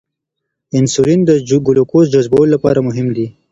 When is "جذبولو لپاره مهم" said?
2.13-3.07